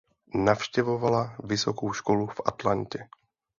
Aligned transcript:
Navštěvovala 0.35 1.35
vysokou 1.43 1.93
školu 1.93 2.27
v 2.27 2.41
Atlantě. 2.45 3.09